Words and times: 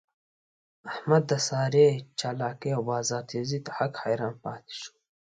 احمد 0.91 1.23
د 1.31 1.33
سارې 1.47 1.87
چالاکی 2.19 2.69
او 2.77 2.81
بازار 2.91 3.23
تېزۍ 3.29 3.59
ته 3.65 3.71
حق 3.77 3.93
حیران 4.03 4.35
پاتې 4.43 4.73
شو. 4.79 4.91